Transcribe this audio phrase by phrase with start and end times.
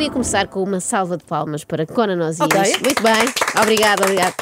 [0.00, 2.40] queria começar com uma salva de palmas para Conan Osiris.
[2.40, 2.80] Ok.
[2.82, 4.34] Muito bem, obrigado, obrigado.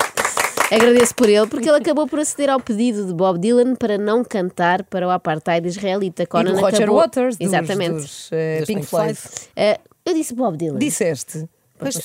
[0.71, 4.23] Agradeço por ele, porque ele acabou por aceder ao pedido de Bob Dylan para não
[4.23, 6.23] cantar para o apartheid israelita.
[6.23, 7.01] E Conan do Roger acabou...
[7.01, 7.95] Waters, dos, Exatamente.
[7.95, 9.15] dos, Dos Pink Pink Floyd.
[9.17, 9.51] Floyd.
[9.57, 10.79] Eh, eu disse Bob Dylan.
[10.79, 11.49] Disseste.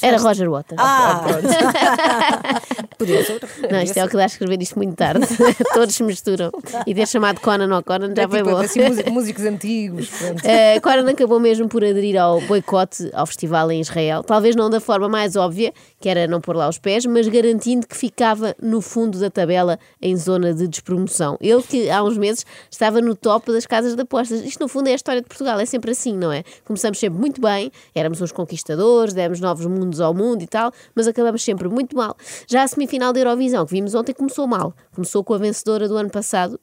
[0.01, 0.79] Era Roger Waters.
[0.79, 1.23] Ah,
[2.97, 3.41] Podia ser.
[3.71, 5.25] Não, isto é o que dá a escrever isto muito tarde.
[5.73, 6.51] Todos se misturam.
[6.85, 8.57] E ter chamado Conan ou Conan já é foi tipo, bom.
[8.57, 8.79] assim,
[9.11, 10.09] músicos antigos.
[10.09, 10.41] pronto.
[10.41, 14.79] Uh, Conan acabou mesmo por aderir ao boicote ao festival em Israel, talvez não da
[14.79, 18.81] forma mais óbvia, que era não pôr lá os pés, mas garantindo que ficava no
[18.81, 21.37] fundo da tabela em zona de despromoção.
[21.41, 24.41] Ele que há uns meses estava no top das casas de apostas.
[24.41, 26.43] Isto no fundo é a história de Portugal, é sempre assim, não é?
[26.65, 31.07] Começamos sempre muito bem, éramos uns conquistadores, demos novos mundos ao mundo e tal, mas
[31.07, 32.15] acabamos sempre muito mal.
[32.47, 34.73] Já a semifinal da Eurovisão, que vimos ontem, começou mal.
[34.93, 36.59] Começou com a vencedora do ano passado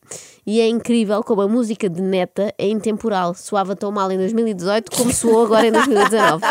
[0.47, 3.35] e é incrível como a música de Neta é intemporal.
[3.35, 6.43] Soava tão mal em 2018 como soou agora em 2019.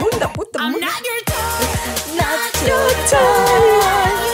[0.00, 0.86] Muita, puta, I'm muita.
[0.86, 1.34] not your toy.
[2.16, 4.24] Not your time.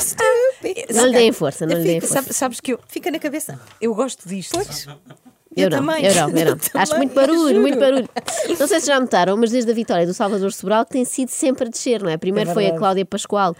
[0.00, 0.94] Stupid.
[0.94, 2.14] Não lhe deem força, não lhe deem força.
[2.22, 3.58] sabe- Sabes que eu, Fica na cabeça.
[3.80, 4.58] eu gosto disto.
[5.56, 6.04] Eu, Eu não, também.
[6.04, 6.52] eu não, eu não.
[6.74, 8.08] Eu Acho muito barulho, muito barulho.
[8.58, 11.28] Não sei se já notaram, mas desde a vitória do Salvador Sobral que tem sido
[11.28, 12.16] sempre a descer, não é?
[12.16, 12.76] Primeiro É foi a.
[12.76, 13.54] Cláudia Pascoal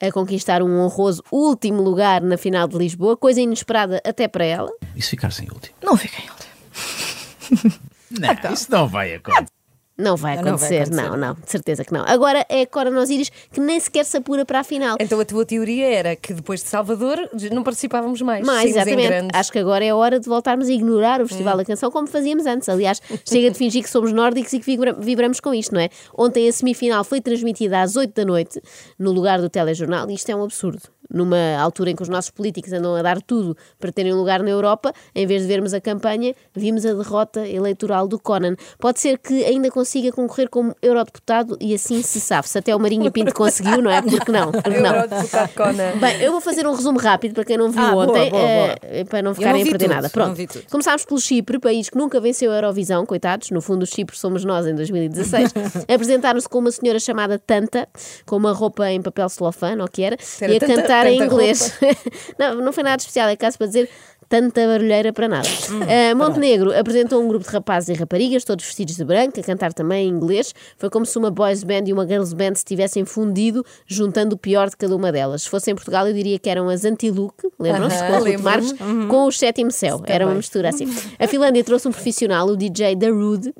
[0.00, 4.70] a conquistar um honroso último lugar na final de Lisboa, coisa inesperada até para ela.
[4.94, 5.74] E se ficar sem último?
[5.82, 7.78] Não fiquem ontem.
[8.10, 9.57] Não, isso não vai acontecer.
[9.98, 11.08] Não vai Não, não acontecer, vai acontecer.
[11.10, 12.04] não, não, de certeza que não.
[12.06, 14.96] Agora é Coran Osiris que nem sequer se apura para a final.
[15.00, 17.18] Então a tua teoria era que depois de Salvador
[17.52, 18.46] não participávamos mais.
[18.46, 19.28] Mais, exatamente.
[19.34, 22.06] Acho que agora é a hora de voltarmos a ignorar o Festival da Canção como
[22.06, 22.68] fazíamos antes.
[22.68, 25.88] Aliás, chega de fingir que somos nórdicos e que vibra- vibramos com isto, não é?
[26.16, 28.60] Ontem a semifinal foi transmitida às 8 da noite
[28.98, 30.82] no lugar do telejornal e isto é um absurdo.
[31.10, 34.42] Numa altura em que os nossos políticos andam a dar tudo para terem um lugar
[34.42, 38.54] na Europa, em vez de vermos a campanha, vimos a derrota eleitoral do Conan.
[38.78, 42.48] Pode ser que ainda consiga concorrer como eurodeputado e assim se sabe.
[42.48, 44.02] Se até o Marinho Pinto conseguiu, não é?
[44.02, 44.52] Porque não?
[44.52, 44.94] Porque não?
[44.96, 45.92] Eurodeputado Conan.
[45.98, 48.42] Bem, eu vou fazer um resumo rápido para quem não viu Ah, boa, ontem, boa,
[48.42, 48.74] boa.
[48.82, 50.10] eh, para não ficarem a vi perder tudo, nada.
[50.14, 50.64] não Pronto.
[50.70, 53.50] Começámos pelo Chipre, país que nunca venceu a Eurovisão, coitados.
[53.50, 55.52] No fundo, os Chipres somos nós em 2016.
[55.88, 57.88] Apresentaram-se com uma senhora chamada Tanta,
[58.26, 60.97] com uma roupa em papel celofane, ou o que era, Era e a tanta- cantar
[61.06, 61.78] em inglês.
[62.38, 63.88] não, não foi nada especial, é caso para dizer.
[64.28, 65.48] Tanta barulheira para nada.
[65.88, 69.72] Eh, Montenegro apresentou um grupo de rapazes e raparigas, todos vestidos de branco, a cantar
[69.72, 70.54] também em inglês.
[70.76, 74.38] Foi como se uma boys band e uma girls band se tivessem fundido, juntando o
[74.38, 75.42] pior de cada uma delas.
[75.42, 77.98] Se fosse em Portugal, eu diria que eram as Anti-Look, lembram-se?
[78.04, 78.42] Com lembro-me.
[78.42, 78.74] Marques,
[79.08, 80.02] com o Sétimo Céu.
[80.06, 80.86] Era uma mistura assim.
[81.18, 83.54] A Finlândia trouxe um profissional, o DJ Darude.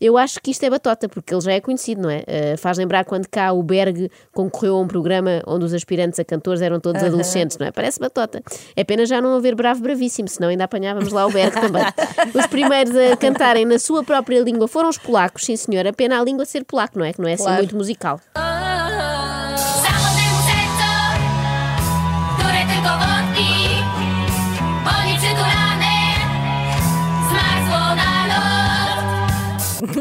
[0.00, 2.22] Eu acho que isto é batota, porque ele já é conhecido, não é?
[2.26, 6.24] Eh, faz lembrar quando cá o Berg concorreu a um programa onde os aspirantes a
[6.24, 7.70] cantores eram todos adolescentes, não é?
[7.72, 8.42] Parece batota.
[8.74, 11.82] É pena já não haver bravo bravíssimo, senão ainda apanhávamos lá o Berg também.
[12.34, 15.86] Os primeiros a cantarem na sua própria língua foram os polacos, sim senhor.
[15.86, 17.12] A pena a língua ser polaco, não é?
[17.12, 17.58] Que não é assim Claro.
[17.58, 18.20] muito musical.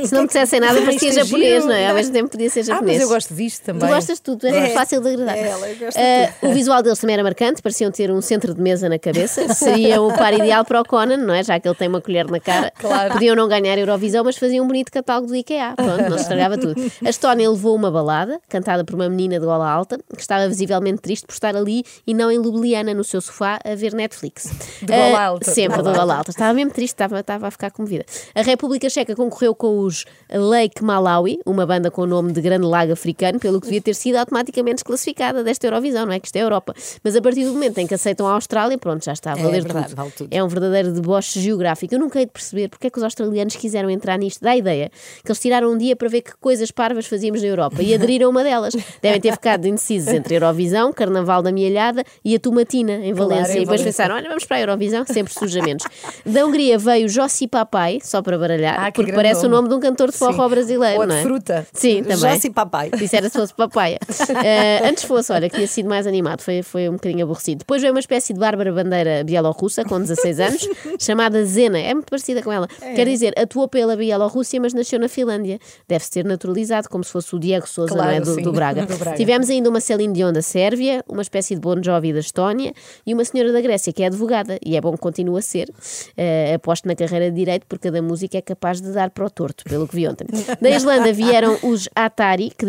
[0.05, 1.87] Se não me dissessem nada, parecia é japonês, não é?
[1.89, 2.97] Ao mesmo tempo podia ser Ah, japonês.
[2.97, 3.89] mas eu gosto disto Tu também.
[3.89, 5.37] gostas de tudo, é, fácil de agradar.
[5.37, 8.89] É, ela Ah, o visual deles também era marcante, pareciam ter um centro de mesa
[8.89, 9.47] na cabeça.
[9.53, 11.43] Seria o par ideal para o Conan, não é?
[11.43, 12.71] Já que ele tem uma colher na cara.
[12.79, 13.13] Claro.
[13.13, 15.73] Podiam não ganhar Eurovisão, mas faziam um bonito catálogo do IKEA.
[15.75, 16.75] Pronto, não estragava tudo.
[17.05, 21.01] A Estónia levou uma balada, cantada por uma menina de gola alta, que estava visivelmente
[21.01, 24.49] triste por estar ali e não em Ljubljana, no seu sofá, a ver Netflix.
[24.81, 25.51] De gola Ah, alta.
[25.51, 26.31] Sempre, De gola alta.
[26.31, 28.05] Estava mesmo triste, estava, estava a ficar comovida.
[28.35, 32.65] A República Checa concorreu com os Lake Malawi, uma banda com o nome de Grande
[32.65, 36.19] Lago Africano, pelo que devia ter sido automaticamente desclassificada desta Eurovisão, não é?
[36.19, 36.73] Que isto é Europa.
[37.03, 39.61] Mas a partir do momento em que aceitam a Austrália, pronto, já está a valer
[39.63, 39.95] verdade, tudo.
[39.95, 40.27] vale tudo.
[40.31, 41.93] É um verdadeiro deboche geográfico.
[41.93, 44.41] Eu nunca hei de perceber porque é que os australianos quiseram entrar nisto.
[44.41, 44.89] Dá a ideia
[45.23, 48.27] que eles tiraram um dia para ver que coisas parvas fazíamos na Europa e aderiram
[48.27, 48.73] a uma delas.
[49.01, 53.29] Devem ter ficado indecisos entre a Eurovisão, Carnaval da Mielhada e a Tomatina, em Claro,
[53.29, 53.53] Valência.
[53.53, 55.85] em e depois pensaram, olha, vamos para a Eurovisão, sempre sujamentos.
[56.25, 59.69] Da Hungria veio Jossi Papai, só para baralhar, Ah, que porque parece o nome.
[59.73, 61.21] De um cantor de forró brasileiro, Ou de não é?
[61.23, 61.67] fruta.
[61.73, 62.17] Sim, também.
[62.17, 62.91] Jossi Papai.
[63.01, 63.99] Isso era se fosse papaya.
[64.43, 67.59] Eh, antes fosse, olha, que tinha sido mais animado, foi, foi um bocadinho aborrecido.
[67.59, 72.09] Depois veio uma espécie de Bárbara Bandeira bielorrussa, com 16 anos, chamada Zena, é muito
[72.09, 72.67] parecida com ela.
[72.67, 75.59] Quer dizer, atuou pela Bielorrússia, mas nasceu na Finlândia.
[75.87, 78.19] Deve-se ter naturalizado, como se fosse o Diego Souza, Claro, não é?
[78.21, 78.85] Do, do Braga.
[78.85, 79.17] do Braga.
[79.17, 82.73] Tivemos ainda uma Celine Dion da Sérvia, uma espécie de Bon Jovi da Estónia
[83.05, 85.71] e uma senhora da Grécia, que é advogada, e é bom que continue a ser.
[86.17, 89.29] Eh, aposto na carreira de Direito, porque cada música é capaz de dar para o
[89.29, 90.25] torto, pelo que vi ontem.
[90.61, 92.65] Da Islândia vieram os Atari, que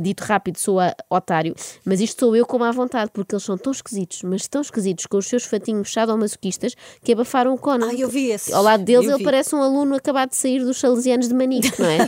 [0.00, 3.72] dito rápido soa otário, mas isto sou eu como à vontade, porque eles são tão
[3.72, 7.88] esquisitos, mas tão esquisitos, com os seus fatinhos sadomasoquistas, que abafaram o Conan.
[7.90, 8.52] Ah, eu vi esse.
[8.52, 9.24] Ao lado deles Eu ele vi.
[9.24, 11.98] parece um aluno acabado de sair dos salesianos de Manique, não é?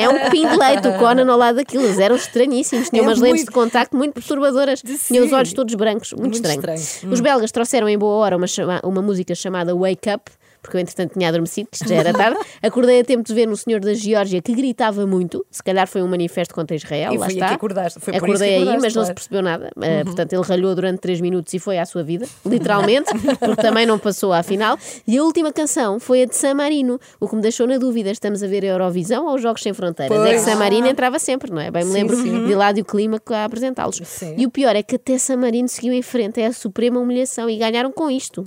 [0.00, 1.84] É um cupim de leite, o Conan ao lado daquilo.
[1.84, 5.52] Eles eram estranhíssimos, tinham É umas lentes muito- de contacto muito perturbadoras, tinham os olhos
[5.52, 6.74] todos brancos, muito, Muito estranho.
[6.76, 7.12] estranho.
[7.12, 10.30] Os belgas trouxeram em boa hora uma, chama- uma música chamada Wake Up.
[10.64, 12.38] Porque eu, entretanto, tinha adormecido, que já era tarde.
[12.62, 15.44] Acordei a tempo de ver um senhor da Geórgia que gritava muito.
[15.50, 17.12] Se calhar foi um manifesto contra Israel.
[17.12, 17.48] E lá está.
[17.48, 18.00] que acordaste.
[18.00, 19.14] Foi por isso Acordei que aí, mas não se claro.
[19.14, 19.70] percebeu nada.
[19.76, 23.84] Uh, portanto, ele ralhou durante 3 minutos e foi à sua vida, literalmente, porque também
[23.84, 24.78] não passou à final.
[25.06, 28.10] E a última canção foi a de San Marino, o que me deixou na dúvida:
[28.10, 30.16] estamos a ver a Eurovisão ou os Jogos Sem Fronteiras?
[30.16, 30.42] É que Pois.
[30.42, 31.70] San Marino entrava sempre, não é?
[31.70, 32.46] Bem me Sim, lembro sim.
[32.46, 34.00] de lá de o clima a apresentá-los.
[34.04, 34.34] Sim.
[34.38, 37.50] E o pior é que até San Marino seguiu em frente, é a suprema humilhação
[37.50, 38.44] e ganharam com isto.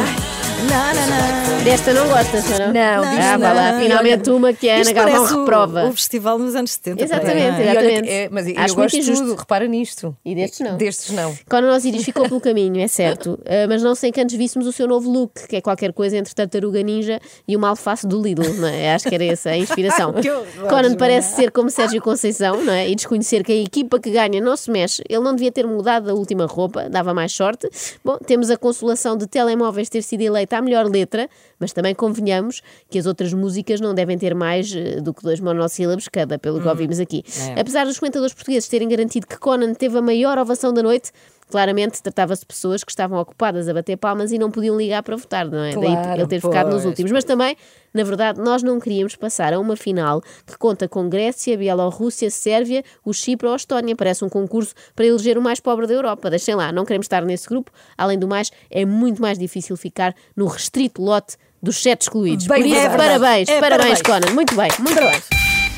[0.00, 1.37] Não, não, não.
[1.68, 2.72] Desta não gostas, não?
[2.72, 2.72] Não,
[3.04, 3.54] Não, diz Ah, não.
[3.54, 3.80] lá, não.
[3.80, 5.84] finalmente uma que a Ana Galvão parece o- reprova.
[5.84, 7.04] O, festival nos anos 70.
[7.04, 7.60] Exatamente, para aí, não é?
[7.60, 8.08] E olha Exatamente.
[8.10, 10.16] é, mas eu Acho gosto muito de tudo, repara nisto.
[10.24, 10.76] E destes não.
[10.78, 11.36] Destes não.
[11.46, 14.72] Conan Osiris ficou pelo caminho, é certo, eh, mas não sem que antes víssemos o
[14.72, 18.54] seu novo look, que é qualquer coisa entre Tartaruga Ninja e uma alface do Lidl,
[18.54, 18.94] não é?
[18.94, 20.14] Acho que era essa a inspiração.
[20.70, 22.88] Conan parece ser como Sérgio Conceição, não é?
[22.88, 25.02] E desconhecer que a equipa que ganha não se mexe.
[25.06, 27.68] Ele não devia ter mudado a última roupa, dava mais sorte.
[28.02, 32.62] Bom, temos a consolação de Telemóveis ter sido eleita a melhor letra, mas também convenhamos
[32.88, 36.60] que as outras músicas não devem ter mais eh, do que dois monossílabos cada, pelo
[36.60, 37.24] que ouvimos aqui.
[37.58, 41.12] Apesar dos comentadores portugueses terem garantido que Conan teve a maior ovação da noite,
[41.50, 45.16] claramente tratava-se de pessoas que estavam ocupadas a bater palmas e não podiam ligar para
[45.16, 45.74] votar, não é?
[45.74, 47.12] Daí Claro, ele ter ficado nos pois, últimos.
[47.12, 47.56] Mas também,
[47.92, 52.84] na verdade, nós não queríamos passar a uma final que conta com Grécia, Bielorrússia, Sérvia,
[53.04, 53.96] o Chipre ou a Estónia.
[53.96, 56.30] Parece um concurso para eleger o mais pobre da Europa.
[56.30, 57.70] Deixem lá, não queremos estar nesse grupo.
[57.96, 62.46] Além do mais, é muito mais difícil ficar no restrito lote dos sete excluídos.
[62.46, 62.96] Bem Por isso, verdade.
[62.98, 64.24] parabéns, É, parabéns, parabéns.
[64.26, 64.34] Conan.
[64.34, 65.22] Muito bem, muito bem.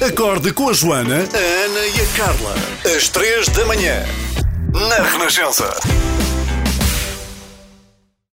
[0.09, 2.55] Acorde com a Joana, a Ana e a Carla.
[2.97, 4.03] Às três da manhã.
[4.73, 5.69] Na Renascença.